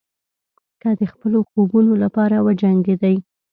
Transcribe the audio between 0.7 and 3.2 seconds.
که د خپلو خوبونو لپاره وجنګېدئ.